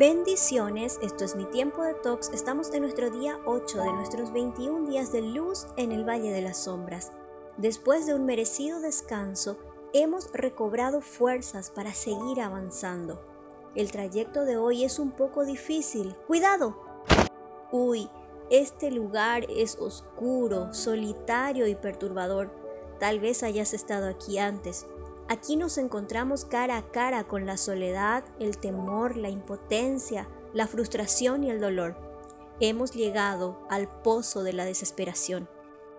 [0.00, 2.30] Bendiciones, esto es mi tiempo de talks.
[2.32, 6.40] Estamos en nuestro día 8 de nuestros 21 días de luz en el Valle de
[6.40, 7.12] las Sombras.
[7.58, 9.58] Después de un merecido descanso,
[9.92, 13.20] hemos recobrado fuerzas para seguir avanzando.
[13.74, 16.16] El trayecto de hoy es un poco difícil.
[16.26, 16.82] ¡Cuidado!
[17.70, 18.08] Uy,
[18.48, 22.50] este lugar es oscuro, solitario y perturbador.
[22.98, 24.86] Tal vez hayas estado aquí antes.
[25.30, 31.44] Aquí nos encontramos cara a cara con la soledad, el temor, la impotencia, la frustración
[31.44, 31.96] y el dolor.
[32.58, 35.48] Hemos llegado al pozo de la desesperación.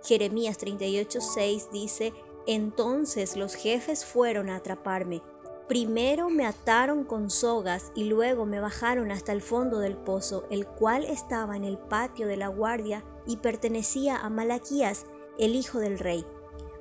[0.03, 2.13] Jeremías 38:6 dice,
[2.45, 5.21] entonces los jefes fueron a atraparme.
[5.65, 10.67] Primero me ataron con sogas y luego me bajaron hasta el fondo del pozo, el
[10.67, 15.05] cual estaba en el patio de la guardia y pertenecía a Malaquías,
[15.39, 16.25] el hijo del rey.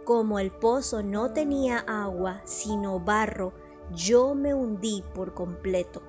[0.05, 3.53] Como el pozo no tenía agua, sino barro,
[3.95, 6.03] yo me hundí por completo.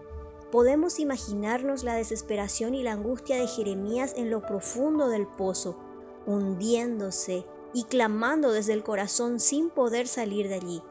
[0.52, 5.78] Podemos imaginarnos la desesperación y la angustia de Jeremías en lo profundo del pozo,
[6.26, 10.84] hundiéndose y clamando desde el corazón sin poder salir de allí,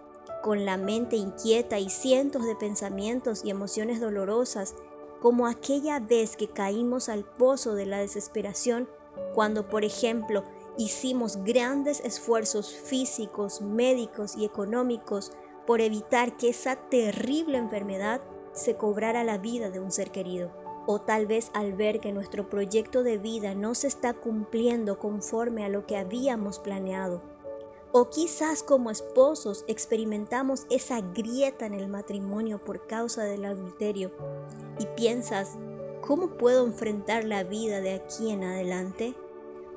[0.42, 4.74] con la mente inquieta y cientos de pensamientos y emociones dolorosas,
[5.20, 8.88] como aquella vez que caímos al pozo de la desesperación,
[9.34, 10.44] cuando, por ejemplo,
[10.80, 15.30] Hicimos grandes esfuerzos físicos, médicos y económicos
[15.66, 18.22] por evitar que esa terrible enfermedad
[18.54, 20.50] se cobrara la vida de un ser querido.
[20.86, 25.66] O tal vez al ver que nuestro proyecto de vida no se está cumpliendo conforme
[25.66, 27.20] a lo que habíamos planeado.
[27.92, 34.12] O quizás como esposos experimentamos esa grieta en el matrimonio por causa del adulterio
[34.78, 35.58] y piensas,
[36.00, 39.14] ¿cómo puedo enfrentar la vida de aquí en adelante?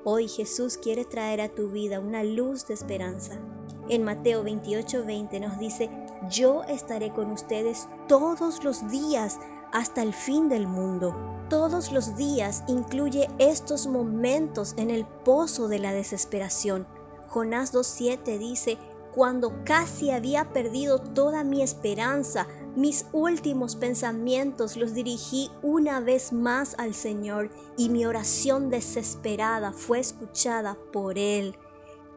[0.05, 3.39] Hoy Jesús quiere traer a tu vida una luz de esperanza.
[3.87, 5.89] En Mateo 28:20 nos dice,
[6.29, 9.39] yo estaré con ustedes todos los días
[9.71, 11.15] hasta el fin del mundo.
[11.49, 16.85] Todos los días incluye estos momentos en el pozo de la desesperación.
[17.29, 18.77] Jonás 2.7 dice,
[19.15, 26.76] cuando casi había perdido toda mi esperanza, mis últimos pensamientos los dirigí una vez más
[26.80, 31.56] al Señor y mi oración desesperada fue escuchada por Él.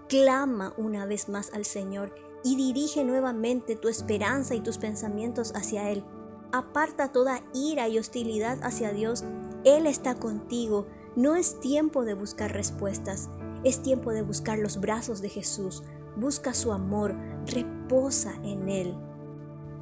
[0.09, 5.91] Clama una vez más al Señor y dirige nuevamente tu esperanza y tus pensamientos hacia
[5.91, 6.05] Él.
[6.53, 9.25] Aparta toda ira y hostilidad hacia Dios.
[9.65, 10.87] Él está contigo.
[11.17, 13.28] No es tiempo de buscar respuestas,
[13.65, 15.83] es tiempo de buscar los brazos de Jesús.
[16.17, 17.15] Busca su amor,
[17.47, 19.06] reposa en Él.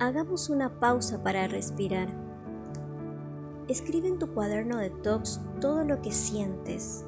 [0.04, 2.08] Hagamos una pausa para respirar.
[3.68, 7.06] Escribe en tu cuaderno de talks todo lo que sientes.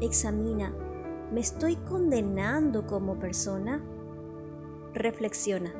[0.00, 0.72] Examina,
[1.32, 3.82] ¿me estoy condenando como persona?
[4.94, 5.72] Reflexiona,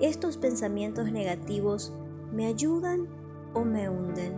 [0.00, 1.92] ¿estos pensamientos negativos
[2.32, 3.06] me ayudan
[3.52, 4.32] o me hunden?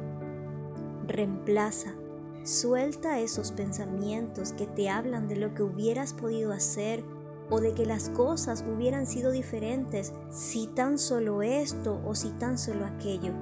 [1.07, 1.95] Reemplaza,
[2.43, 7.05] suelta esos pensamientos que te hablan de lo que hubieras podido hacer
[7.53, 12.57] o de que las cosas hubieran sido diferentes si tan solo esto o si tan
[12.57, 13.35] solo aquello.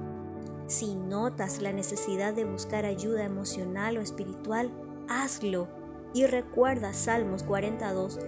[0.67, 4.69] Si notas la necesidad de buscar ayuda emocional o espiritual,
[5.07, 5.69] hazlo.
[6.13, 8.19] Y recuerda Salmos 42,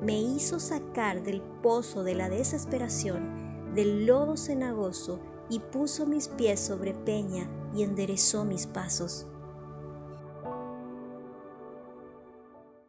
[0.00, 6.60] me hizo sacar del pozo de la desesperación, del lodo cenagoso, y puso mis pies
[6.60, 9.26] sobre peña y enderezó mis pasos.